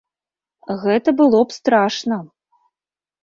[0.85, 2.17] Гэта было б страшна!